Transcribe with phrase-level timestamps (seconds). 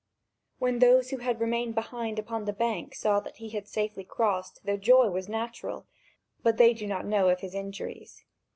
[0.57, 4.65] When those who had remained behind upon the bank saw that he had safely crossed,
[4.65, 5.85] their joy was natural;
[6.41, 8.25] but they do not know of his injuries.